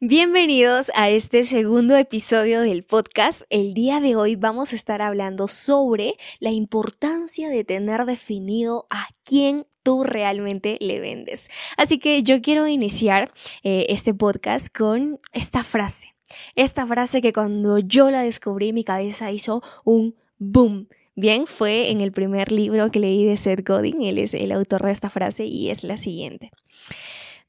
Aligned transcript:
Bienvenidos 0.00 0.90
a 0.94 1.08
este 1.08 1.42
segundo 1.44 1.96
episodio 1.96 2.60
del 2.60 2.84
podcast. 2.84 3.44
El 3.48 3.72
día 3.72 3.98
de 3.98 4.14
hoy 4.14 4.36
vamos 4.36 4.74
a 4.74 4.76
estar 4.76 5.00
hablando 5.00 5.48
sobre 5.48 6.18
la 6.38 6.50
importancia 6.50 7.48
de 7.48 7.64
tener 7.64 8.04
definido 8.04 8.86
a 8.90 9.08
quién 9.24 9.66
tú 9.82 10.04
realmente 10.04 10.76
le 10.82 11.00
vendes. 11.00 11.48
Así 11.78 11.98
que 11.98 12.22
yo 12.22 12.42
quiero 12.42 12.68
iniciar 12.68 13.32
eh, 13.62 13.86
este 13.88 14.12
podcast 14.12 14.68
con 14.68 15.18
esta 15.32 15.64
frase. 15.64 16.14
Esta 16.56 16.86
frase 16.86 17.22
que 17.22 17.32
cuando 17.32 17.78
yo 17.78 18.10
la 18.10 18.20
descubrí 18.20 18.74
mi 18.74 18.84
cabeza 18.84 19.32
hizo 19.32 19.62
un 19.82 20.14
boom. 20.36 20.88
Bien, 21.14 21.46
fue 21.46 21.90
en 21.90 22.02
el 22.02 22.12
primer 22.12 22.52
libro 22.52 22.90
que 22.90 23.00
leí 23.00 23.24
de 23.24 23.38
Seth 23.38 23.66
Godin, 23.66 24.02
él 24.02 24.18
es 24.18 24.34
el 24.34 24.52
autor 24.52 24.82
de 24.82 24.92
esta 24.92 25.08
frase 25.08 25.46
y 25.46 25.70
es 25.70 25.84
la 25.84 25.96
siguiente. 25.96 26.50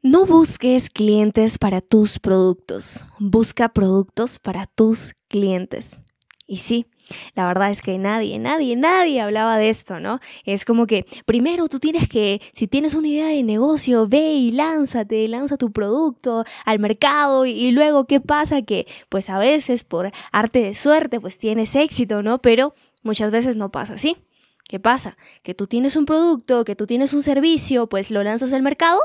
No 0.04 0.28
busques 0.28 0.92
clientes 0.92 1.58
para 1.58 1.82
tus 1.82 2.20
productos, 2.20 3.08
busca 3.18 3.70
productos 3.70 4.38
para 4.38 4.68
tus 4.68 5.16
clientes. 5.28 6.02
Y 6.46 6.58
sí, 6.58 6.86
la 7.34 7.48
verdad 7.48 7.72
es 7.72 7.82
que 7.82 7.98
nadie, 7.98 8.38
nadie, 8.38 8.76
nadie 8.76 9.22
hablaba 9.22 9.58
de 9.58 9.70
esto, 9.72 10.00
¿no? 10.00 10.20
Es 10.46 10.66
como 10.66 10.86
que 10.86 11.08
primero 11.26 11.68
tú 11.68 11.80
tienes 11.80 12.08
que, 12.08 12.42
si 12.54 12.68
tienes 12.68 12.94
una 12.94 13.08
idea 13.08 13.28
de 13.30 13.42
negocio, 13.42 14.08
ve 14.08 14.36
y 14.36 14.52
lánzate, 14.52 15.28
lanza 15.28 15.58
tu 15.58 15.72
producto 15.72 16.46
al 16.64 16.78
mercado 16.78 17.48
y, 17.48 17.72
luego, 17.72 18.06
¿qué 18.06 18.22
pasa? 18.22 18.62
Que 18.62 18.86
pues 19.10 19.32
a 19.32 19.40
veces 19.40 19.84
por 19.84 20.12
arte 20.32 20.62
de 20.62 20.76
suerte 20.76 21.20
pues 21.20 21.40
tienes 21.40 21.76
éxito, 21.76 22.22
¿no? 22.22 22.40
Pero 22.40 22.76
muchas 23.02 23.32
veces 23.32 23.56
no 23.56 23.72
pasa 23.72 23.96
así. 23.96 24.16
¿Qué 24.70 24.80
pasa? 24.80 25.18
Que 25.42 25.56
tú 25.56 25.66
tienes 25.66 25.96
un 25.96 26.06
producto, 26.06 26.66
que 26.66 26.76
tú 26.76 26.86
tienes 26.86 27.14
un 27.14 27.24
servicio, 27.24 27.88
pues 27.90 28.12
lo 28.12 28.22
lanzas 28.22 28.54
al 28.54 28.62
mercado 28.62 29.02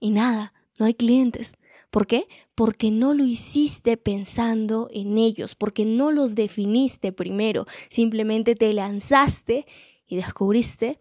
y 0.00 0.10
nada, 0.10 0.52
no 0.78 0.86
hay 0.86 0.94
clientes. 0.94 1.54
¿Por 1.90 2.06
qué? 2.06 2.26
Porque 2.54 2.90
no 2.90 3.14
lo 3.14 3.24
hiciste 3.24 3.96
pensando 3.96 4.88
en 4.92 5.16
ellos, 5.16 5.54
porque 5.54 5.84
no 5.84 6.10
los 6.10 6.34
definiste 6.34 7.12
primero, 7.12 7.66
simplemente 7.88 8.56
te 8.56 8.72
lanzaste 8.72 9.66
y 10.06 10.16
descubriste 10.16 10.98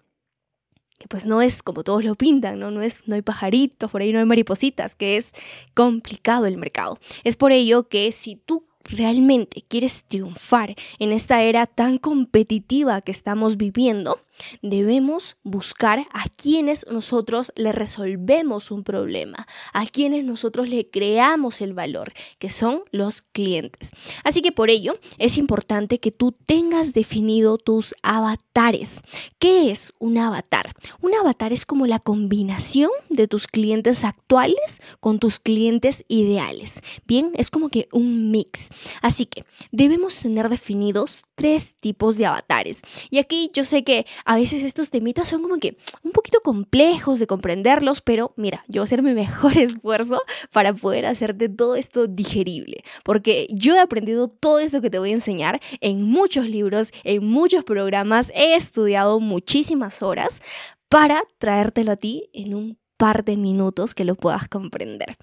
que 1.00 1.08
pues 1.08 1.26
no 1.26 1.42
es 1.42 1.64
como 1.64 1.84
todos 1.84 2.06
lo 2.06 2.16
pintan, 2.16 2.60
¿no? 2.60 2.72
No, 2.72 2.82
es, 2.82 3.08
no 3.08 3.16
hay 3.16 3.22
pajaritos, 3.24 3.90
por 3.90 4.02
ahí 4.02 4.14
no 4.14 4.20
hay 4.20 4.26
maripositas, 4.26 4.96
que 4.96 5.18
es 5.18 5.34
complicado 5.74 6.46
el 6.46 6.58
mercado. 6.58 7.00
Es 7.24 7.36
por 7.36 7.52
ello 7.52 7.88
que 7.90 8.12
si 8.12 8.36
tú 8.36 8.68
realmente 8.84 9.64
quieres 9.68 10.04
triunfar 10.04 10.76
en 11.00 11.12
esta 11.12 11.42
era 11.42 11.66
tan 11.68 11.98
competitiva 11.98 13.02
que 13.02 13.12
estamos 13.12 13.58
viviendo, 13.58 14.20
debemos 14.62 15.38
buscar 15.44 16.08
a 16.12 16.30
quienes 16.30 16.86
nosotros 16.92 17.52
le 17.56 17.72
resolvemos 17.72 18.72
un 18.72 18.84
problema, 18.84 19.48
a 19.74 19.86
quienes 19.86 20.24
nosotros 20.24 20.70
le 20.70 20.90
creamos 20.90 21.62
el 21.62 21.74
valor, 21.74 22.14
que 22.40 22.50
son 22.50 22.84
los 22.92 23.22
clientes. 23.22 23.92
Así 24.24 24.42
que 24.42 24.52
por 24.52 24.70
ello 24.70 25.00
es 25.18 25.38
importante 25.38 26.00
que 26.00 26.12
tú 26.12 26.32
tengas 26.46 26.94
definido 26.94 27.58
tus 27.58 27.96
avatares. 28.04 29.02
¿Qué 29.40 29.72
es 29.72 29.94
un 30.00 30.18
avatar? 30.18 30.72
Un 31.02 31.14
avatar 31.16 31.54
es 31.54 31.66
como 31.66 31.88
la 31.88 32.00
combinación 32.00 32.92
de 33.10 33.28
tus 33.28 33.48
clientes 33.48 34.04
actuales 34.04 34.82
con 35.00 35.20
tus 35.20 35.40
clientes 35.40 36.06
ideales. 36.08 36.82
Bien, 37.06 37.32
es 37.36 37.50
como 37.50 37.70
que 37.70 37.88
un 37.92 38.32
mix. 38.32 38.70
Así 39.02 39.26
que 39.26 39.46
debemos 39.72 40.18
tener 40.18 40.50
definidos 40.50 41.24
tres 41.36 41.76
tipos 41.80 42.18
de 42.18 42.26
avatares. 42.26 42.82
Y 43.10 43.20
aquí 43.20 43.52
yo 43.54 43.66
sé 43.66 43.84
que 43.84 44.06
a 44.26 44.36
veces 44.36 44.64
estos 44.64 44.90
temitas 44.90 45.28
son 45.28 45.42
como 45.42 45.58
que 45.58 45.78
un 46.02 46.12
poquito 46.12 46.40
complejos 46.42 47.20
de 47.20 47.28
comprenderlos, 47.28 48.02
pero 48.02 48.34
mira, 48.38 48.64
yo 48.68 48.82
voy 48.82 48.82
a 48.82 48.84
hacer 48.84 49.04
mi 49.04 49.14
mejor 49.14 49.58
esfuerzo 49.58 50.22
para 50.52 50.74
poder 50.74 51.06
hacerte 51.06 51.50
todo 51.50 51.76
esto 51.76 52.08
digerible, 52.08 52.84
porque 53.04 53.48
yo 53.52 53.76
he 53.76 53.80
aprendido 53.80 54.28
todo 54.28 54.60
esto 54.60 54.82
que 54.82 54.90
te 54.90 55.00
voy 55.00 55.12
a 55.12 55.14
enseñar 55.14 55.62
en 55.82 56.04
muchos 56.04 56.48
libros, 56.48 56.92
en 57.04 57.26
muchos 57.26 57.64
programas, 57.64 58.32
he 58.36 58.56
estudiado 58.56 59.20
muchísimas 59.20 60.02
horas 60.02 60.42
para 60.90 61.24
traértelo 61.40 61.94
a 61.94 61.96
ti 61.96 62.30
en 62.34 62.54
un 62.54 62.78
par 62.98 63.24
de 63.26 63.38
minutos 63.38 63.94
que 63.94 64.06
lo 64.06 64.16
puedas 64.16 64.48
comprender. 64.48 65.18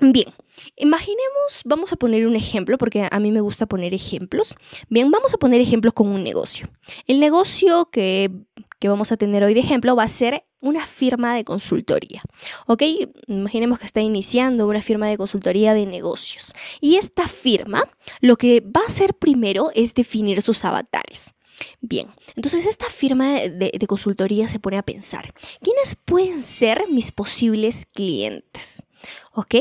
Bien, 0.00 0.32
imaginemos, 0.76 1.62
vamos 1.64 1.92
a 1.92 1.96
poner 1.96 2.26
un 2.26 2.36
ejemplo, 2.36 2.78
porque 2.78 3.08
a 3.10 3.18
mí 3.20 3.30
me 3.30 3.40
gusta 3.40 3.66
poner 3.66 3.94
ejemplos. 3.94 4.54
Bien, 4.88 5.10
vamos 5.10 5.34
a 5.34 5.38
poner 5.38 5.60
ejemplos 5.60 5.94
con 5.94 6.08
un 6.08 6.22
negocio. 6.22 6.68
El 7.06 7.20
negocio 7.20 7.90
que, 7.90 8.30
que 8.78 8.88
vamos 8.88 9.12
a 9.12 9.16
tener 9.16 9.42
hoy 9.44 9.54
de 9.54 9.60
ejemplo 9.60 9.96
va 9.96 10.04
a 10.04 10.08
ser 10.08 10.44
una 10.60 10.86
firma 10.86 11.34
de 11.34 11.44
consultoría. 11.44 12.22
¿Ok? 12.66 12.82
Imaginemos 13.26 13.78
que 13.78 13.86
está 13.86 14.00
iniciando 14.00 14.66
una 14.66 14.82
firma 14.82 15.06
de 15.06 15.16
consultoría 15.16 15.74
de 15.74 15.86
negocios. 15.86 16.52
Y 16.80 16.96
esta 16.96 17.28
firma 17.28 17.84
lo 18.20 18.36
que 18.36 18.60
va 18.60 18.82
a 18.82 18.88
hacer 18.88 19.14
primero 19.14 19.70
es 19.74 19.94
definir 19.94 20.42
sus 20.42 20.64
avatares. 20.64 21.34
Bien, 21.80 22.08
entonces 22.36 22.66
esta 22.66 22.88
firma 22.88 23.32
de, 23.32 23.72
de, 23.76 23.86
consultoría 23.88 24.46
se 24.46 24.60
pone 24.60 24.78
a 24.78 24.84
pensar, 24.84 25.32
¿quiénes 25.60 25.96
pueden 25.96 26.40
ser 26.42 26.84
mis 26.88 27.10
posibles 27.10 27.84
clientes? 27.84 28.84
¿Ok? 29.32 29.56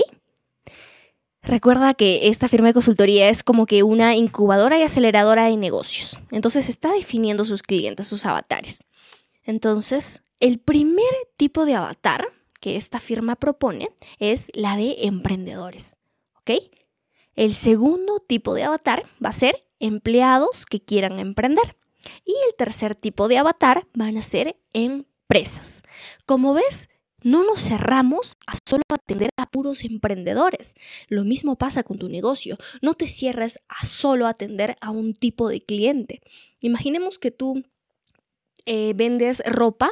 Recuerda 1.43 1.93
que 1.93 2.27
esta 2.27 2.49
firma 2.49 2.67
de 2.67 2.73
consultoría 2.73 3.29
es 3.29 3.43
como 3.43 3.65
que 3.65 3.83
una 3.83 4.15
incubadora 4.15 4.77
y 4.77 4.83
aceleradora 4.83 5.45
de 5.45 5.57
negocios. 5.57 6.19
Entonces 6.31 6.67
está 6.67 6.91
definiendo 6.91 7.45
sus 7.45 7.63
clientes, 7.63 8.07
sus 8.07 8.25
avatares. 8.25 8.83
Entonces, 9.43 10.23
el 10.39 10.59
primer 10.59 11.13
tipo 11.37 11.65
de 11.65 11.75
avatar 11.75 12.27
que 12.59 12.75
esta 12.75 12.99
firma 12.99 13.35
propone 13.35 13.89
es 14.19 14.49
la 14.53 14.75
de 14.75 14.97
emprendedores. 15.03 15.95
¿Ok? 16.35 16.51
El 17.35 17.53
segundo 17.53 18.19
tipo 18.19 18.53
de 18.53 18.63
avatar 18.63 19.03
va 19.23 19.29
a 19.29 19.33
ser 19.33 19.65
empleados 19.79 20.65
que 20.65 20.81
quieran 20.81 21.19
emprender. 21.19 21.77
Y 22.25 22.33
el 22.47 22.55
tercer 22.57 22.95
tipo 22.95 23.27
de 23.27 23.37
avatar 23.37 23.87
van 23.93 24.17
a 24.17 24.21
ser 24.21 24.59
empresas. 24.73 25.83
Como 26.25 26.53
ves, 26.53 26.89
no 27.23 27.43
nos 27.43 27.61
cerramos 27.61 28.37
a 28.45 28.53
solo 28.67 28.83
atender 28.93 29.29
a 29.37 29.49
puros 29.49 29.83
emprendedores. 29.83 30.75
Lo 31.07 31.23
mismo 31.23 31.57
pasa 31.57 31.83
con 31.83 31.97
tu 31.97 32.09
negocio. 32.09 32.57
No 32.81 32.93
te 32.93 33.07
cierres 33.07 33.59
a 33.67 33.85
solo 33.85 34.27
atender 34.27 34.77
a 34.81 34.91
un 34.91 35.13
tipo 35.13 35.49
de 35.49 35.61
cliente. 35.61 36.21
Imaginemos 36.59 37.17
que 37.19 37.31
tú 37.31 37.63
eh, 38.65 38.93
vendes 38.95 39.41
ropa, 39.45 39.91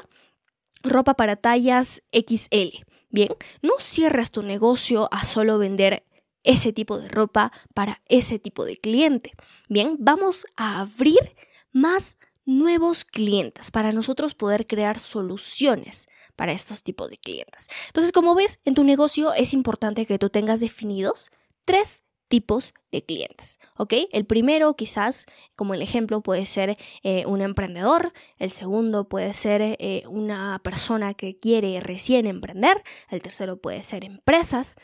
ropa 0.83 1.15
para 1.15 1.35
tallas 1.35 2.03
XL. 2.11 2.83
Bien, 3.09 3.29
no 3.61 3.73
cierres 3.79 4.31
tu 4.31 4.41
negocio 4.41 5.07
a 5.11 5.23
solo 5.23 5.57
vender 5.57 6.03
ese 6.43 6.73
tipo 6.73 6.97
de 6.99 7.07
ropa 7.07 7.51
para 7.73 8.01
ese 8.07 8.39
tipo 8.39 8.65
de 8.65 8.77
cliente. 8.77 9.31
Bien, 9.67 9.95
vamos 9.99 10.45
a 10.57 10.81
abrir 10.81 11.35
más 11.71 12.19
nuevos 12.45 13.03
clientes 13.05 13.71
para 13.71 13.91
nosotros 13.91 14.35
poder 14.35 14.67
crear 14.67 14.99
soluciones 14.99 16.07
para 16.35 16.51
estos 16.51 16.83
tipos 16.83 17.09
de 17.09 17.17
clientes. 17.17 17.67
Entonces, 17.87 18.11
como 18.11 18.35
ves, 18.35 18.59
en 18.65 18.75
tu 18.75 18.83
negocio 18.83 19.33
es 19.33 19.53
importante 19.53 20.05
que 20.05 20.19
tú 20.19 20.29
tengas 20.29 20.59
definidos 20.59 21.31
tres 21.65 22.03
tipos 22.27 22.73
de 22.91 23.03
clientes, 23.03 23.59
¿ok? 23.77 23.93
El 24.11 24.25
primero 24.25 24.75
quizás, 24.75 25.25
como 25.55 25.73
el 25.73 25.81
ejemplo, 25.81 26.21
puede 26.21 26.45
ser 26.45 26.77
eh, 27.03 27.25
un 27.25 27.41
emprendedor, 27.41 28.13
el 28.37 28.49
segundo 28.49 29.07
puede 29.07 29.33
ser 29.33 29.61
eh, 29.61 30.03
una 30.07 30.59
persona 30.63 31.13
que 31.13 31.37
quiere 31.37 31.79
recién 31.79 32.25
emprender, 32.25 32.81
el 33.09 33.21
tercero 33.21 33.57
puede 33.57 33.83
ser 33.83 34.03
empresas, 34.03 34.75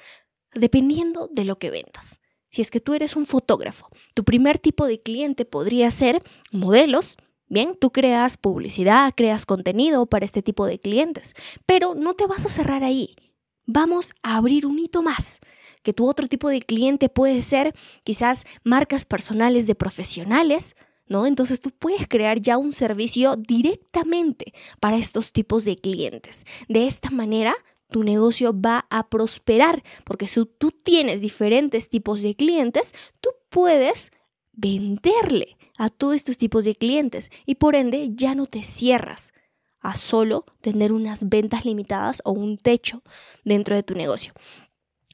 dependiendo 0.54 1.30
de 1.32 1.46
lo 1.46 1.58
que 1.58 1.72
vendas. 1.72 2.22
Si 2.50 2.62
es 2.62 2.70
que 2.70 2.82
tú 2.82 2.94
eres 2.94 3.16
un 3.16 3.26
fotógrafo, 3.26 3.88
tu 4.14 4.24
primer 4.24 4.60
tipo 4.60 4.86
de 4.86 5.02
cliente 5.02 5.46
podría 5.46 5.90
ser 5.90 6.22
modelos, 6.52 7.18
Bien, 7.52 7.76
tú 7.78 7.92
creas 7.92 8.38
publicidad, 8.38 9.14
creas 9.14 9.46
contenido 9.46 10.06
para 10.06 10.24
este 10.24 10.42
tipo 10.42 10.66
de 10.66 10.80
clientes, 10.80 11.36
pero 11.66 11.96
no 11.96 12.14
te 12.14 12.26
vas 12.26 12.46
a 12.46 12.50
cerrar 12.50 12.82
ahí. 12.82 13.18
Vamos 13.66 14.14
a 14.24 14.38
abrir 14.38 14.66
un 14.66 14.80
hito 14.80 15.02
más, 15.02 15.42
que 15.84 15.92
tu 15.92 16.08
otro 16.08 16.30
tipo 16.30 16.48
de 16.48 16.62
cliente 16.62 17.10
puede 17.10 17.42
ser 17.42 17.76
quizás 18.06 18.46
marcas 18.64 19.04
personales 19.04 19.68
de 19.68 19.76
profesionales, 19.76 20.78
¿no? 21.08 21.26
Entonces 21.26 21.60
tú 21.60 21.72
puedes 21.72 22.08
crear 22.08 22.40
ya 22.40 22.58
un 22.58 22.72
servicio 22.72 23.36
directamente 23.36 24.54
para 24.80 24.96
estos 24.96 25.34
tipos 25.34 25.66
de 25.66 25.76
clientes. 25.76 26.46
De 26.70 26.88
esta 26.88 27.10
manera, 27.10 27.54
tu 27.90 28.06
negocio 28.06 28.58
va 28.58 28.86
a 28.90 29.10
prosperar, 29.10 29.84
porque 30.06 30.30
si 30.30 30.46
tú 30.46 30.72
tienes 30.72 31.20
diferentes 31.20 31.90
tipos 31.90 32.22
de 32.22 32.34
clientes, 32.34 32.94
tú 33.20 33.32
puedes 33.50 34.14
venderle 34.54 35.58
a 35.82 35.90
todos 35.90 36.14
estos 36.14 36.38
tipos 36.38 36.64
de 36.64 36.76
clientes 36.76 37.32
y 37.48 37.56
por 37.56 37.76
ende 37.76 38.12
ya 38.14 38.36
no 38.36 38.46
te 38.46 38.62
cierras 38.62 39.34
a 39.80 39.96
solo 39.96 40.46
tener 40.62 40.94
unas 40.94 41.28
ventas 41.28 41.66
limitadas 41.66 42.22
o 42.24 42.34
un 42.34 42.60
techo 42.60 43.02
dentro 43.44 43.76
de 43.76 43.82
tu 43.82 43.96
negocio. 43.96 44.32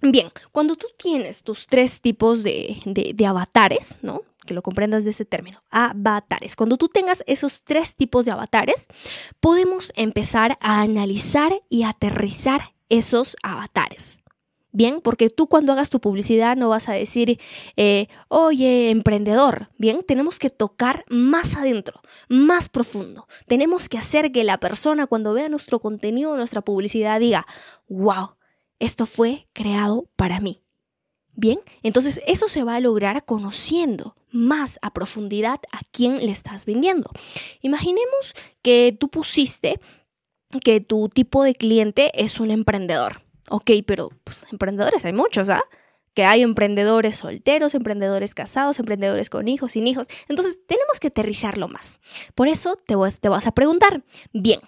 Bien, 0.01 0.29
cuando 0.51 0.75
tú 0.75 0.87
tienes 0.97 1.41
tus 1.41 1.67
tres 1.67 2.01
tipos 2.01 2.43
de, 2.43 2.81
de, 2.85 3.25
avatares, 3.25 3.97
¿no? 4.01 4.23
Que 4.45 4.53
lo 4.53 4.61
comprendas 4.61 5.05
de 5.05 5.11
ese 5.11 5.23
término, 5.23 5.63
avatares. 5.69 6.57
Cuando 6.57 6.75
tú 6.75 6.89
tengas 6.89 7.23
esos 7.27 7.63
tres 7.63 7.95
tipos 7.95 8.25
de 8.25 8.31
avatares, 8.31 8.89
podemos 9.39 9.93
empezar 9.95 10.57
a 10.59 10.81
analizar 10.81 11.63
y 11.69 11.83
aterrizar 11.83 12.73
esos 12.89 13.37
avatares. 13.41 14.21
Bien, 14.77 15.01
porque 15.01 15.31
tú 15.31 15.47
cuando 15.47 15.74
hagas 15.74 15.89
tu 15.89 16.00
publicidad 16.00 16.56
no 16.56 16.69
vas 16.69 16.88
a 16.88 16.94
decir, 16.94 17.39
eh, 17.77 18.06
oye, 18.27 18.91
emprendedor. 18.91 19.71
Bien, 19.79 20.03
tenemos 20.07 20.38
que 20.38 20.51
tocar 20.51 21.03
más 21.09 21.56
adentro, 21.56 22.00
más 22.29 22.69
profundo. 22.69 23.27
Tenemos 23.47 23.89
que 23.89 23.97
hacer 23.97 24.31
que 24.31 24.44
la 24.44 24.59
persona 24.59 25.07
cuando 25.07 25.33
vea 25.33 25.50
nuestro 25.50 25.79
contenido, 25.79 26.38
nuestra 26.38 26.62
publicidad, 26.62 27.19
diga, 27.19 27.47
wow, 27.88 28.35
esto 28.77 29.07
fue 29.07 29.47
creado 29.51 30.12
para 30.15 30.39
mí. 30.39 30.62
Bien, 31.33 31.57
entonces 31.81 32.21
eso 32.27 32.47
se 32.47 32.63
va 32.63 32.75
a 32.75 32.79
lograr 32.79 33.25
conociendo 33.25 34.15
más 34.29 34.77
a 34.83 34.94
profundidad 34.94 35.59
a 35.71 35.79
quién 35.91 36.24
le 36.24 36.31
estás 36.31 36.68
vendiendo. 36.68 37.09
Imaginemos 37.62 38.35
que 38.62 38.95
tú 39.00 39.09
pusiste 39.09 39.79
que 40.63 40.81
tu 40.81 41.09
tipo 41.09 41.41
de 41.41 41.56
cliente 41.56 42.12
es 42.13 42.39
un 42.39 42.51
emprendedor. 42.51 43.26
Ok, 43.49 43.71
pero 43.85 44.09
pues, 44.23 44.45
emprendedores 44.51 45.05
hay 45.05 45.13
muchos, 45.13 45.49
¿ah? 45.49 45.63
Que 46.13 46.25
hay 46.25 46.41
emprendedores 46.41 47.17
solteros, 47.17 47.75
emprendedores 47.75 48.33
casados, 48.33 48.79
emprendedores 48.79 49.29
con 49.29 49.47
hijos, 49.47 49.73
sin 49.73 49.88
hijos. 49.88 50.07
Entonces 50.27 50.59
tenemos 50.67 50.99
que 50.99 51.07
aterrizarlo 51.07 51.67
más. 51.67 51.99
Por 52.35 52.47
eso 52.47 52.75
te 52.75 52.95
vas, 52.95 53.19
te 53.19 53.29
vas 53.29 53.47
a 53.47 53.51
preguntar, 53.51 54.03
bien, 54.33 54.59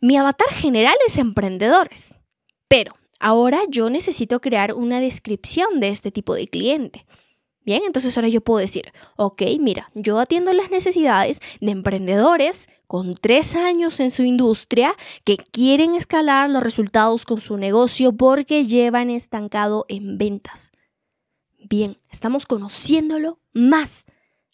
mi 0.00 0.16
avatar 0.16 0.48
general 0.50 0.96
es 1.06 1.18
emprendedores, 1.18 2.16
pero 2.68 2.94
ahora 3.20 3.60
yo 3.68 3.88
necesito 3.88 4.40
crear 4.40 4.74
una 4.74 5.00
descripción 5.00 5.80
de 5.80 5.88
este 5.88 6.10
tipo 6.10 6.34
de 6.34 6.46
cliente. 6.46 7.06
Bien, 7.64 7.82
entonces 7.86 8.16
ahora 8.16 8.28
yo 8.28 8.40
puedo 8.40 8.58
decir, 8.58 8.92
ok, 9.16 9.42
mira, 9.60 9.90
yo 9.94 10.18
atiendo 10.18 10.52
las 10.52 10.70
necesidades 10.70 11.40
de 11.60 11.70
emprendedores 11.70 12.68
con 12.92 13.14
tres 13.14 13.56
años 13.56 14.00
en 14.00 14.10
su 14.10 14.22
industria 14.22 14.94
que 15.24 15.38
quieren 15.38 15.94
escalar 15.94 16.50
los 16.50 16.62
resultados 16.62 17.24
con 17.24 17.40
su 17.40 17.56
negocio 17.56 18.12
porque 18.12 18.66
llevan 18.66 19.08
estancado 19.08 19.86
en 19.88 20.18
ventas. 20.18 20.72
Bien, 21.58 21.96
estamos 22.10 22.44
conociéndolo 22.44 23.40
más 23.54 24.04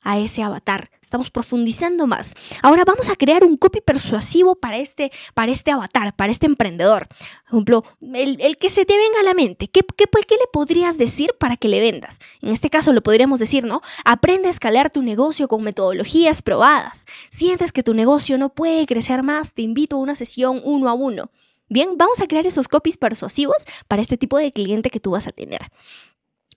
a 0.08 0.18
ese 0.18 0.42
avatar. 0.42 0.90
Estamos 1.02 1.30
profundizando 1.30 2.06
más. 2.06 2.34
Ahora 2.62 2.84
vamos 2.86 3.10
a 3.10 3.16
crear 3.16 3.44
un 3.44 3.58
copy 3.58 3.82
persuasivo 3.82 4.54
para 4.54 4.78
este, 4.78 5.12
para 5.34 5.52
este 5.52 5.70
avatar, 5.70 6.16
para 6.16 6.32
este 6.32 6.46
emprendedor. 6.46 7.08
Por 7.08 7.48
ejemplo, 7.48 7.84
el, 8.14 8.56
que 8.56 8.70
se 8.70 8.86
te 8.86 8.96
venga 8.96 9.20
a 9.20 9.22
la 9.22 9.34
mente. 9.34 9.68
¿Qué, 9.68 9.82
qué, 9.82 10.06
¿Qué, 10.06 10.34
le 10.36 10.46
podrías 10.50 10.96
decir 10.96 11.34
para 11.38 11.58
que 11.58 11.68
le 11.68 11.80
vendas? 11.80 12.20
En 12.40 12.48
este 12.48 12.70
caso 12.70 12.94
lo 12.94 13.02
podríamos 13.02 13.38
decir, 13.38 13.64
¿no? 13.64 13.82
Aprende 14.06 14.48
a 14.48 14.50
escalar 14.50 14.88
tu 14.88 15.02
negocio 15.02 15.46
con 15.46 15.62
metodologías 15.62 16.40
probadas. 16.40 17.04
Sientes 17.28 17.72
que 17.72 17.82
tu 17.82 17.92
negocio 17.92 18.38
no 18.38 18.48
puede 18.48 18.86
crecer 18.86 19.22
más, 19.22 19.52
te 19.52 19.60
invito 19.60 19.96
a 19.96 20.00
una 20.00 20.14
sesión 20.14 20.62
uno 20.64 20.88
a 20.88 20.94
uno. 20.94 21.30
Bien, 21.68 21.98
vamos 21.98 22.22
a 22.22 22.26
crear 22.26 22.46
esos 22.46 22.66
copies 22.66 22.96
persuasivos 22.96 23.66
para 23.88 24.00
este 24.00 24.16
tipo 24.16 24.38
de 24.38 24.52
cliente 24.52 24.88
que 24.88 25.00
tú 25.00 25.10
vas 25.10 25.26
a 25.26 25.32
tener. 25.32 25.70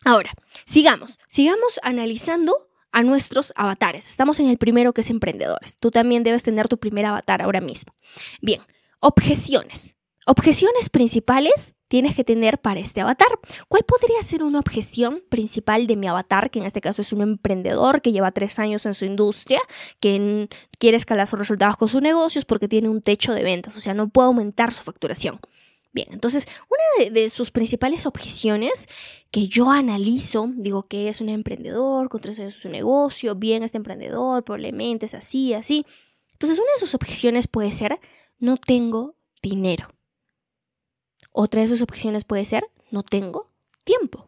Ahora, 0.06 0.32
sigamos, 0.66 1.20
sigamos 1.28 1.82
analizando 1.84 2.71
a 2.92 3.04
nuestros 3.04 3.54
avatares. 3.56 4.08
Estamos 4.08 4.40
en 4.40 4.48
el 4.48 4.58
primero 4.58 4.94
que 4.94 5.02
es 5.02 5.10
emprendedores. 5.10 5.78
Tú 5.80 5.92
también 5.92 6.24
debes 6.24 6.44
tener 6.44 6.68
tu 6.68 6.78
primer 6.78 7.06
avatar 7.06 7.42
ahora 7.42 7.62
mismo. 7.62 7.94
Bien, 8.42 8.62
objeciones. 9.00 9.96
Objeciones 10.28 10.90
principales 10.90 11.76
tienes 11.88 12.16
que 12.16 12.24
tener 12.24 12.62
para 12.62 12.80
este 12.80 13.02
avatar. 13.02 13.28
¿Cuál 13.68 13.84
podría 13.84 14.22
ser 14.22 14.44
una 14.44 14.60
objeción 14.60 15.24
principal 15.30 15.88
de 15.88 15.96
mi 15.96 16.08
avatar, 16.08 16.52
que 16.52 16.60
en 16.60 16.66
este 16.66 16.80
caso 16.80 17.02
es 17.02 17.12
un 17.12 17.22
emprendedor 17.22 18.02
que 18.02 18.12
lleva 18.12 18.32
tres 18.32 18.60
años 18.60 18.86
en 18.86 18.94
su 18.94 19.06
industria, 19.06 19.60
que 20.00 20.48
quiere 20.80 20.98
escalar 20.98 21.28
sus 21.28 21.40
resultados 21.40 21.76
con 21.76 21.90
sus 21.90 22.02
negocios 22.02 22.46
porque 22.46 22.68
tiene 22.68 22.88
un 22.88 23.02
techo 23.02 23.34
de 23.34 23.44
ventas, 23.44 23.76
o 23.76 23.80
sea, 23.80 23.94
no 23.94 24.10
puede 24.10 24.28
aumentar 24.28 24.72
su 24.72 24.84
facturación? 24.84 25.40
Bien, 25.94 26.08
entonces 26.12 26.48
una 26.70 27.10
de, 27.12 27.30
sus 27.30 27.52
principales 27.52 28.06
objeciones 28.06 28.88
que 29.30 29.48
yo 29.48 29.70
analizo, 29.70 30.50
digo 30.56 30.84
que 30.84 31.10
es 31.10 31.20
un 31.20 31.28
emprendedor 31.28 32.08
con 32.08 32.22
tres 32.22 32.40
años 32.40 32.54
su 32.54 32.70
negocio, 32.70 33.36
bien 33.36 33.64
este 33.64 33.78
emprendedor, 33.78 34.44
probablemente 34.44 35.06
es 35.06 35.14
así, 35.14 35.54
así. 35.54 35.86
Entonces 36.32 36.58
una 36.60 36.72
de 36.76 36.80
sus 36.80 36.96
objeciones 36.96 37.48
puede 37.48 37.72
ser, 37.72 38.00
no 38.40 38.56
tengo 38.56 39.16
dinero. 39.42 39.90
Otra 41.34 41.62
de 41.62 41.68
sus 41.68 41.82
objeciones 41.82 42.24
puede 42.24 42.46
ser, 42.46 42.64
no 42.90 43.04
tengo 43.04 43.52
tiempo. 43.84 44.28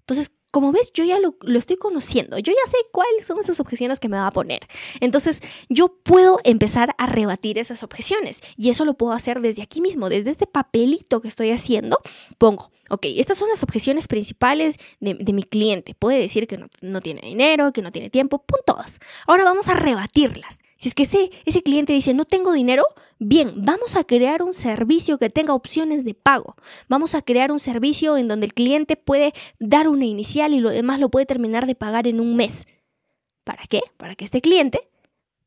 Entonces, 0.00 0.30
como 0.50 0.72
ves, 0.72 0.92
yo 0.92 1.04
ya 1.04 1.18
lo, 1.18 1.36
estoy 1.56 1.76
conociendo, 1.76 2.38
yo 2.38 2.52
ya 2.52 2.70
sé 2.70 2.76
cuáles 2.92 3.26
son 3.26 3.38
esas 3.38 3.60
objeciones 3.60 4.00
que 4.00 4.08
me 4.08 4.16
va 4.16 4.26
a 4.26 4.32
poner. 4.32 4.66
Entonces, 5.00 5.40
yo 5.68 5.88
puedo 6.02 6.40
empezar 6.44 6.94
a 6.98 7.06
rebatir 7.06 7.58
esas 7.58 7.82
objeciones 7.82 8.40
y 8.56 8.70
eso 8.70 8.84
lo 8.84 8.94
puedo 8.94 9.12
hacer 9.12 9.40
desde 9.40 9.62
aquí 9.62 9.80
mismo, 9.80 10.08
desde 10.08 10.30
este 10.30 10.46
papelito 10.46 11.20
que 11.20 11.28
estoy 11.28 11.50
haciendo, 11.50 11.98
pongo, 12.38 12.70
ok, 12.90 13.06
estas 13.16 13.38
son 13.38 13.48
las 13.48 13.62
objeciones 13.62 14.08
principales 14.08 14.76
de, 14.98 15.14
mi 15.32 15.44
cliente. 15.44 15.94
Puede 15.94 16.18
decir 16.18 16.46
que 16.46 16.58
no, 16.82 17.00
tiene 17.00 17.22
dinero, 17.22 17.72
que 17.72 17.82
no 17.82 17.92
tiene 17.92 18.10
tiempo, 18.10 18.42
pon 18.42 18.60
todas. 18.66 18.98
Ahora 19.26 19.44
vamos 19.44 19.68
a 19.68 19.74
rebatirlas. 19.74 20.60
Si 20.76 20.88
es 20.88 20.94
que 20.94 21.04
ese, 21.04 21.62
cliente 21.62 21.92
dice, 21.92 22.14
no 22.14 22.24
tengo 22.24 22.52
dinero, 22.52 22.84
bien, 23.18 23.52
vamos 23.56 23.96
a 23.96 24.04
crear 24.04 24.42
un 24.42 24.54
servicio 24.54 25.18
que 25.18 25.30
tenga 25.30 25.54
opciones 25.54 26.04
de 26.04 26.14
pago. 26.14 26.56
Vamos 26.88 27.14
a 27.14 27.22
crear 27.22 27.52
un 27.52 27.60
servicio 27.60 28.16
en 28.16 28.28
donde 28.28 28.46
el 28.46 28.54
cliente 28.54 28.96
puede 28.96 29.32
dar 29.58 29.88
una 29.88 30.04
inicial 30.04 30.52
y 30.52 30.60
lo 30.60 30.70
demás 30.70 30.98
lo 30.98 31.10
puede 31.10 31.26
terminar 31.26 31.66
de 31.66 31.74
pagar 31.74 32.06
en 32.06 32.18
un 32.18 32.34
mes. 32.34 32.66
¿Para 33.44 33.64
qué? 33.66 33.80
Para 33.96 34.14
que 34.14 34.24
este 34.24 34.40
cliente 34.40 34.90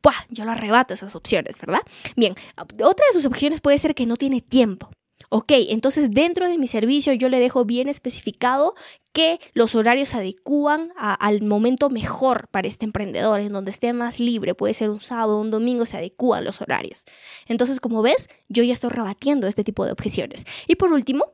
¡Puah! 0.02 0.26
Yo 0.28 0.44
lo 0.44 0.52
arrebato 0.52 0.94
esas 0.94 1.16
opciones, 1.16 1.58
¿verdad? 1.62 1.80
Bien, 2.18 2.36
otra 2.58 3.06
de 3.08 3.14
sus 3.14 3.26
opciones 3.26 3.62
puede 3.62 3.78
ser 3.78 3.96
que 3.96 4.06
no 4.06 4.18
tiene 4.18 4.42
tiempo. 4.42 4.92
Ok, 5.30 5.52
entonces 5.70 6.12
dentro 6.12 6.48
de 6.48 6.58
mi 6.58 6.68
servicio 6.68 7.14
yo 7.14 7.30
le 7.30 7.40
dejo 7.40 7.66
bien 7.66 7.88
especificado 7.88 8.76
que 9.14 9.40
los 9.54 9.76
horarios 9.76 10.10
se 10.10 10.18
adecúan 10.18 10.92
al 10.98 11.42
momento 11.44 11.90
mejor 11.90 12.48
para 12.50 12.68
este 12.68 12.86
emprendedor, 12.86 13.40
en 13.42 13.54
donde 13.54 13.72
esté 13.72 13.94
más 13.94 14.20
libre, 14.20 14.56
puede 14.56 14.74
ser 14.74 14.90
un 14.90 15.02
sábado, 15.02 15.40
un 15.40 15.52
domingo, 15.52 15.86
se 15.86 15.98
adecúan 15.98 16.44
los 16.44 16.62
horarios. 16.62 17.06
Entonces, 17.48 17.80
como 17.80 18.02
ves, 18.02 18.30
yo 18.50 18.64
ya 18.64 18.74
estoy 18.74 18.90
rebatiendo 18.90 19.48
este 19.48 19.64
tipo 19.64 19.86
de 19.86 19.92
objeciones. 19.92 20.46
Y 20.68 20.76
por 20.76 20.92
último, 20.92 21.26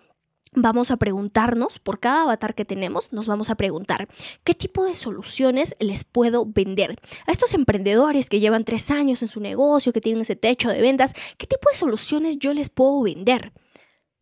vamos 0.51 0.91
a 0.91 0.97
preguntarnos, 0.97 1.79
por 1.79 1.99
cada 1.99 2.23
avatar 2.23 2.55
que 2.55 2.65
tenemos, 2.65 3.13
nos 3.13 3.27
vamos 3.27 3.49
a 3.49 3.55
preguntar 3.55 4.09
qué 4.43 4.53
tipo 4.53 4.83
de 4.83 4.95
soluciones 4.95 5.75
les 5.79 6.03
puedo 6.03 6.45
vender. 6.45 6.99
A 7.27 7.31
estos 7.31 7.53
emprendedores 7.53 8.29
que 8.29 8.39
llevan 8.39 8.65
tres 8.65 8.91
años 8.91 9.21
en 9.21 9.27
su 9.27 9.39
negocio, 9.39 9.93
que 9.93 10.01
tienen 10.01 10.21
ese 10.21 10.35
techo 10.35 10.69
de 10.69 10.81
ventas, 10.81 11.13
¿qué 11.37 11.47
tipo 11.47 11.69
de 11.69 11.77
soluciones 11.77 12.39
yo 12.39 12.53
les 12.53 12.69
puedo 12.69 13.01
vender? 13.01 13.53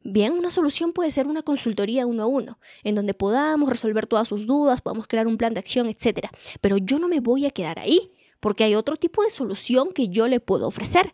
Bien, 0.10 0.32
una 0.32 0.52
solución 0.52 0.94
puede 0.94 1.12
ser 1.12 1.28
una 1.28 1.44
consultoría 1.44 2.06
uno 2.06 2.24
a 2.24 2.28
uno, 2.28 2.60
en 2.86 2.96
donde 2.96 3.14
podamos 3.14 3.68
resolver 3.68 4.08
todas 4.08 4.30
sus 4.30 4.48
dudas, 4.48 4.80
podamos 4.80 5.06
crear 5.06 5.28
un 5.28 5.36
plan 5.36 5.54
de 5.54 5.60
acción, 5.60 5.90
etc. 5.90 6.30
Pero 6.62 6.78
yo 6.78 6.98
no 6.98 7.10
me 7.10 7.20
voy 7.20 7.46
a 7.46 7.52
quedar 7.52 7.78
ahí, 7.78 8.14
porque 8.40 8.64
hay 8.64 8.74
otro 8.76 8.96
tipo 8.96 9.22
de 9.22 9.30
solución 9.30 9.92
que 9.92 10.08
yo 10.08 10.30
le 10.30 10.40
puedo 10.40 10.66
ofrecer. 10.66 11.14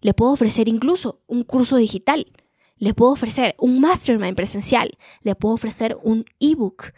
Le 0.00 0.14
puedo 0.14 0.32
ofrecer 0.32 0.70
incluso 0.70 1.20
un 1.26 1.42
curso 1.42 1.76
digital, 1.76 2.32
le 2.78 2.94
puedo 2.94 3.12
ofrecer 3.12 3.56
un 3.58 3.78
mastermind 3.78 4.36
presencial, 4.36 4.96
le 5.20 5.34
puedo 5.34 5.54
ofrecer 5.54 5.98
un 6.02 6.24
ebook. 6.38 6.94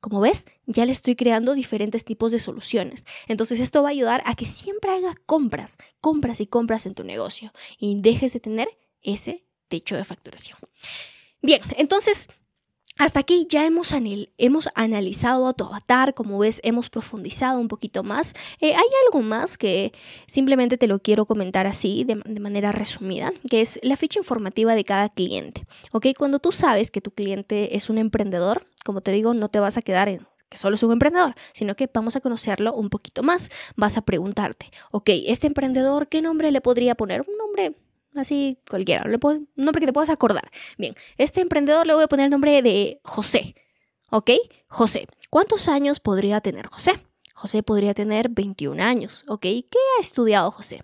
Como 0.00 0.20
ves, 0.20 0.46
ya 0.64 0.86
le 0.86 0.92
estoy 0.92 1.14
creando 1.14 1.52
diferentes 1.52 2.06
tipos 2.06 2.32
de 2.32 2.38
soluciones. 2.38 3.04
Entonces 3.28 3.60
esto 3.60 3.82
va 3.82 3.90
a 3.90 3.92
ayudar 3.92 4.22
a 4.24 4.34
que 4.34 4.46
siempre 4.46 4.92
haga 4.92 5.14
compras, 5.26 5.76
compras 6.00 6.40
y 6.40 6.46
compras 6.46 6.86
en 6.86 6.94
tu 6.94 7.04
negocio 7.04 7.52
y 7.78 8.00
dejes 8.00 8.32
de 8.32 8.40
tener 8.40 8.68
ese 9.02 9.45
techo 9.68 9.96
de 9.96 10.04
facturación. 10.04 10.58
Bien, 11.42 11.60
entonces 11.76 12.28
hasta 12.98 13.20
aquí 13.20 13.46
ya 13.50 13.66
hemos, 13.66 13.92
hemos, 14.38 14.68
analizado 14.74 15.46
a 15.48 15.52
tu 15.52 15.64
avatar, 15.64 16.14
como 16.14 16.38
ves, 16.38 16.60
hemos 16.64 16.88
profundizado 16.88 17.60
un 17.60 17.68
poquito 17.68 18.02
más. 18.02 18.32
Eh, 18.58 18.74
hay 18.74 18.88
algo 19.04 19.20
más 19.20 19.58
que 19.58 19.92
simplemente 20.26 20.78
te 20.78 20.86
lo 20.86 20.98
quiero 20.98 21.26
comentar 21.26 21.66
así, 21.66 22.04
de, 22.04 22.16
manera 22.40 22.72
resumida, 22.72 23.32
que 23.50 23.60
es 23.60 23.78
la 23.82 23.96
ficha 23.96 24.18
informativa 24.18 24.74
de 24.74 24.84
cada 24.84 25.10
cliente. 25.10 25.66
¿Ok? 25.92 26.06
Cuando 26.16 26.38
tú 26.38 26.52
sabes 26.52 26.90
que 26.90 27.02
tu 27.02 27.10
cliente 27.10 27.76
es 27.76 27.90
un 27.90 27.98
emprendedor, 27.98 28.66
como 28.82 29.02
te 29.02 29.12
digo, 29.12 29.34
no 29.34 29.50
te 29.50 29.60
vas 29.60 29.76
a 29.76 29.82
quedar 29.82 30.08
en 30.08 30.26
que 30.48 30.56
solo 30.56 30.76
es 30.76 30.82
un 30.82 30.92
emprendedor, 30.92 31.34
sino 31.52 31.74
que 31.74 31.90
vamos 31.92 32.16
a 32.16 32.20
conocerlo 32.20 32.72
un 32.72 32.88
poquito 32.88 33.22
más. 33.22 33.50
Vas 33.76 33.98
a 33.98 34.02
preguntarte, 34.02 34.70
ok, 34.90 35.10
este 35.26 35.48
emprendedor, 35.48 36.08
¿qué 36.08 36.22
nombre 36.22 36.50
le 36.50 36.62
podría 36.62 36.94
poner? 36.94 37.22
Un 37.28 37.36
nombre 37.36 37.76
así 38.18 38.58
cualquiera, 38.68 39.04
un 39.04 39.48
nombre 39.56 39.80
que 39.80 39.86
te 39.86 39.92
puedas 39.92 40.10
acordar. 40.10 40.50
Bien, 40.78 40.94
este 41.16 41.40
emprendedor 41.40 41.86
le 41.86 41.94
voy 41.94 42.04
a 42.04 42.08
poner 42.08 42.24
el 42.24 42.30
nombre 42.30 42.62
de 42.62 43.00
José, 43.04 43.54
¿ok? 44.10 44.30
José, 44.68 45.06
¿cuántos 45.30 45.68
años 45.68 46.00
podría 46.00 46.40
tener 46.40 46.66
José? 46.66 47.00
José 47.34 47.62
podría 47.62 47.94
tener 47.94 48.28
21 48.30 48.82
años, 48.82 49.24
¿ok? 49.28 49.42
¿Qué 49.42 49.78
ha 49.98 50.00
estudiado 50.00 50.50
José? 50.50 50.82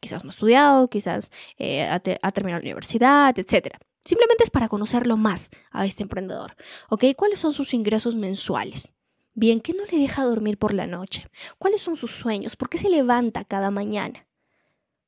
Quizás 0.00 0.24
no 0.24 0.30
ha 0.30 0.32
estudiado, 0.32 0.88
quizás 0.88 1.30
eh, 1.58 1.82
ha, 1.84 1.94
ha, 1.94 2.32
terminado 2.32 2.60
la 2.60 2.66
universidad, 2.66 3.38
etc. 3.38 3.76
Simplemente 4.04 4.42
es 4.42 4.50
para 4.50 4.68
conocerlo 4.68 5.16
más 5.16 5.50
a 5.70 5.86
este 5.86 6.02
emprendedor, 6.02 6.56
¿ok? 6.88 7.04
¿Cuáles 7.16 7.40
son 7.40 7.52
sus 7.52 7.74
ingresos 7.74 8.16
mensuales? 8.16 8.92
Bien, 9.34 9.60
¿qué 9.60 9.72
no 9.72 9.84
le 9.86 9.98
deja 9.98 10.24
dormir 10.24 10.58
por 10.58 10.74
la 10.74 10.86
noche? 10.86 11.26
¿Cuáles 11.58 11.80
son 11.80 11.96
sus 11.96 12.10
sueños? 12.10 12.56
¿Por 12.56 12.68
qué 12.68 12.78
se 12.78 12.90
levanta 12.90 13.44
cada 13.44 13.70
mañana? 13.70 14.26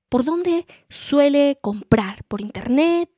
¿Por 0.08 0.24
dónde 0.24 0.66
suele 0.88 1.58
comprar? 1.60 2.24
¿Por 2.24 2.40
internet? 2.40 3.10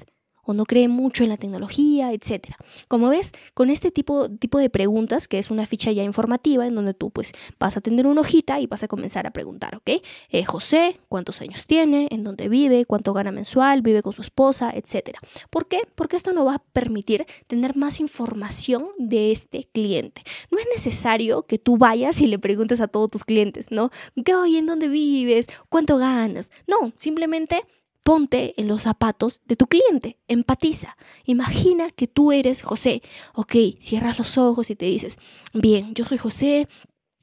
O 0.47 0.55
no 0.55 0.65
cree 0.65 0.89
mucho 0.89 1.25
en 1.25 1.31
la 1.31 1.37
tecnología, 1.37 2.13
etc. 2.13 2.55
Como 2.89 3.09
ves, 3.09 3.33
con 3.55 3.69
este 3.69 3.91
tipo, 3.91 4.31
tipo 4.31 4.59
de 4.59 4.71
preguntas, 4.71 5.29
que 5.29 5.39
es 5.39 5.51
una 5.51 5.67
ficha 5.67 5.93
ya 5.93 6.05
informativa 6.05 6.67
en 6.67 6.75
donde 6.75 6.95
tú 6.95 7.11
pues 7.11 7.33
vas 7.59 7.77
a 7.77 7.81
tener 7.81 8.07
una 8.07 8.21
hojita 8.23 8.61
y 8.61 8.67
vas 8.67 8.83
a 8.83 8.89
comenzar 8.89 9.27
a 9.27 9.33
preguntar, 9.33 9.77
¿ok? 9.77 10.03
Eh, 10.31 10.45
José, 10.45 11.01
¿cuántos 11.09 11.41
años 11.41 11.67
tiene? 11.67 12.09
¿En 12.11 12.25
dónde 12.25 12.49
vive? 12.49 12.85
¿Cuánto 12.85 13.13
gana 13.13 13.33
mensual? 13.33 13.83
¿Vive 13.83 14.03
con 14.03 14.13
su 14.13 14.23
esposa? 14.23 14.71
Etcétera. 14.75 15.19
¿Por 15.51 15.67
qué? 15.69 15.83
Porque 15.95 16.17
esto 16.17 16.33
nos 16.33 16.47
va 16.47 16.55
a 16.55 16.63
permitir 16.73 17.27
tener 17.47 17.77
más 17.77 18.01
información 18.01 18.89
de 18.99 19.33
este 19.33 19.69
cliente. 19.73 20.23
No 20.51 20.59
es 20.59 20.67
necesario 20.73 21.43
que 21.43 21.59
tú 21.59 21.77
vayas 21.77 22.21
y 22.21 22.27
le 22.27 22.39
preguntes 22.39 22.81
a 22.81 22.89
todos 22.89 23.11
tus 23.11 23.25
clientes, 23.25 23.71
¿no? 23.71 23.91
¿Qué 24.25 24.35
hoy? 24.35 24.57
¿En 24.57 24.67
dónde 24.67 24.89
vives? 24.89 25.47
¿Cuánto 25.69 25.99
ganas? 25.99 26.51
No, 26.67 26.93
simplemente 26.97 27.65
ponte 28.07 28.55
en 28.57 28.69
los 28.69 28.83
zapatos 28.83 29.41
de 29.47 29.57
tu 29.57 29.67
cliente, 29.67 30.17
empatiza. 30.29 30.97
Imagina 31.25 31.91
que 31.91 32.07
tú 32.07 32.31
eres 32.31 32.63
José. 32.63 33.03
Ok, 33.35 33.57
cierras 33.81 34.17
los 34.17 34.39
ojos 34.39 34.71
y 34.71 34.77
te 34.77 34.87
dices, 34.87 35.19
bien, 35.53 35.93
yo 35.93 36.05
soy 36.05 36.17
José, 36.17 36.69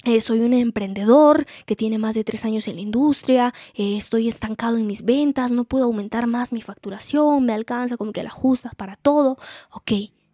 eh, 0.03 0.19
soy 0.19 0.41
un 0.41 0.51
emprendedor 0.51 1.45
que 1.65 1.77
tiene 1.77 1.99
más 1.99 2.15
de 2.15 2.25
tres 2.25 2.43
años 2.43 2.67
en 2.67 2.75
la 2.75 2.81
industria, 2.81 3.53
eh, 3.75 3.95
estoy 3.95 4.27
estancado 4.27 4.75
en 4.75 4.85
mis 4.85 5.05
ventas, 5.05 5.53
no 5.53 5.63
puedo 5.63 5.85
aumentar 5.85 6.27
más 6.27 6.51
mi 6.51 6.61
facturación, 6.61 7.45
me 7.45 7.53
alcanza 7.53 7.95
como 7.95 8.11
que 8.11 8.21
la 8.21 8.27
ajustas 8.27 8.75
para 8.75 8.97
todo. 8.97 9.37
Ok, 9.71 9.93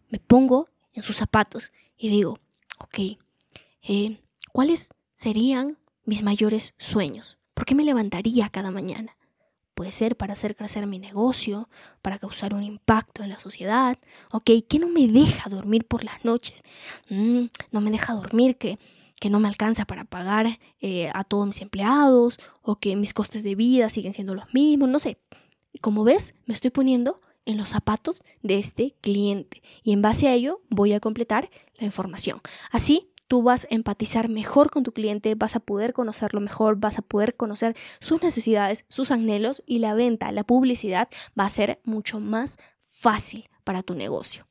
me 0.10 0.18
pongo 0.18 0.66
en 0.94 1.04
sus 1.04 1.18
zapatos 1.18 1.72
y 1.96 2.10
digo, 2.10 2.40
ok, 2.80 3.20
eh, 3.84 4.20
¿cuáles 4.52 4.96
serían 5.14 5.78
mis 6.06 6.24
mayores 6.24 6.74
sueños? 6.80 7.38
¿Por 7.54 7.66
qué 7.66 7.76
me 7.76 7.84
levantaría 7.84 8.50
cada 8.50 8.72
mañana? 8.72 9.16
Puede 9.80 9.94
ser 9.94 10.18
para 10.18 10.34
hacer 10.34 10.58
crecer 10.58 10.86
mi 10.88 11.00
negocio, 11.00 11.70
para 12.02 12.20
causar 12.20 12.54
un 12.54 12.64
impacto 12.64 13.24
en 13.24 13.30
la 13.30 13.40
sociedad. 13.40 13.98
Ok, 14.30 14.50
¿qué 14.68 14.78
no 14.78 14.90
me 14.90 15.08
deja 15.08 15.50
dormir 15.50 15.86
por 15.86 16.04
las 16.04 16.26
noches? 16.26 16.64
Mm, 17.08 17.46
no 17.72 17.80
me 17.80 17.90
deja 17.90 18.14
dormir 18.14 18.58
que, 18.58 18.78
que 19.22 19.30
no 19.30 19.40
me 19.40 19.48
alcanza 19.48 19.86
para 19.86 20.04
pagar 20.04 20.60
eh, 20.82 21.10
a 21.14 21.24
todos 21.24 21.48
mis 21.48 21.62
empleados 21.62 22.42
o 22.62 22.76
que 22.76 22.98
mis 22.98 23.14
costes 23.14 23.42
de 23.44 23.56
vida 23.56 23.90
siguen 23.90 24.14
siendo 24.14 24.36
los 24.36 24.54
mismos, 24.54 24.90
no 24.90 25.00
sé. 25.00 25.18
Como 25.80 26.04
ves, 26.04 26.34
me 26.46 26.54
estoy 26.54 26.72
poniendo 26.72 27.22
en 27.46 27.56
los 27.56 27.70
zapatos 27.70 28.26
de 28.44 28.60
este 28.60 28.98
cliente 29.00 29.62
y 29.82 29.94
en 29.94 30.02
base 30.02 30.28
a 30.28 30.34
ello 30.34 30.60
voy 30.70 30.92
a 30.92 31.00
completar 31.00 31.50
la 31.78 31.86
información. 31.86 32.42
Así 32.70 33.14
tú 33.30 33.44
vas 33.44 33.66
a 33.66 33.76
empatizar 33.76 34.28
mejor 34.28 34.72
con 34.72 34.84
tu 34.84 34.92
cliente, 34.92 35.36
vas 35.36 35.56
a 35.56 35.62
poder 35.62 35.94
conocerlo 35.94 36.42
mejor, 36.42 36.78
vas 36.78 36.98
a 36.98 37.04
poder 37.04 37.38
conocer 37.38 37.78
sus 38.02 38.22
necesidades, 38.22 38.86
sus 38.90 39.12
anhelos 39.12 39.64
y 39.66 39.80
la 39.80 39.94
venta, 39.94 40.32
la 40.34 40.44
publicidad 40.44 41.08
va 41.40 41.46
a 41.46 41.50
ser 41.50 41.80
mucho 41.86 42.20
más 42.20 42.58
fácil 42.80 43.48
para 43.64 43.84
tu 43.84 43.94
negocio. 43.94 44.48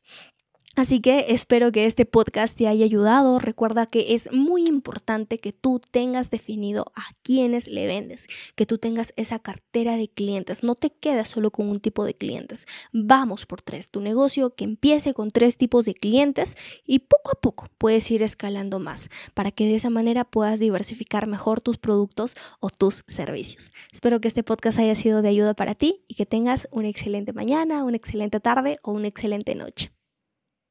Así 0.79 1.01
que 1.01 1.27
espero 1.31 1.73
que 1.73 1.87
este 1.87 2.07
podcast 2.07 2.57
te 2.57 2.69
haya 2.69 2.85
ayudado. 2.85 3.41
Recuerda 3.41 3.87
que 3.87 4.15
es 4.15 4.31
muy 4.31 4.69
importante 4.69 5.39
que 5.39 5.53
tú 5.53 5.81
tengas 5.91 6.31
definido 6.31 6.93
a 6.95 7.03
quiénes 7.25 7.67
le 7.67 7.89
vendes, 7.89 8.29
que 8.55 8.65
tú 8.65 8.79
tengas 8.79 9.13
esa 9.17 9.41
cartera 9.41 9.97
de 9.97 10.07
clientes. 10.07 10.63
No 10.63 10.77
te 10.77 10.91
quedes 10.91 11.27
solo 11.27 11.51
con 11.51 11.69
un 11.69 11.81
tipo 11.81 12.05
de 12.05 12.15
clientes. 12.15 12.69
Vamos 12.93 13.45
por 13.45 13.61
tres. 13.61 13.91
Tu 13.91 14.01
negocio 14.01 14.55
que 14.55 14.63
empiece 14.63 15.15
con 15.15 15.33
tres 15.33 15.57
tipos 15.57 15.85
de 15.85 15.95
clientes 15.95 16.57
y 16.87 17.01
poco 17.01 17.33
a 17.33 17.41
poco 17.41 17.67
puedes 17.77 18.09
ir 18.13 18.23
escalando 18.23 18.79
más 18.79 19.09
para 19.35 19.51
que 19.51 19.67
de 19.67 19.75
esa 19.75 19.91
manera 19.91 20.25
puedas 20.25 20.61
diversificar 20.61 21.27
mejor 21.27 21.61
tus 21.61 21.79
productos 21.79 22.37
o 22.61 22.71
tus 22.71 23.03
servicios. 23.09 23.73
Espero 23.93 24.21
que 24.21 24.29
este 24.29 24.45
podcast 24.45 24.79
haya 24.79 24.95
sido 24.95 25.23
de 25.23 25.31
ayuda 25.31 25.55
para 25.55 25.75
ti 25.75 26.05
y 26.07 26.15
que 26.15 26.25
tengas 26.25 26.69
una 26.71 26.87
excelente 26.87 27.33
mañana, 27.33 27.83
una 27.83 27.97
excelente 27.97 28.39
tarde 28.39 28.79
o 28.85 28.93
una 28.93 29.09
excelente 29.09 29.57
noche. 29.57 29.91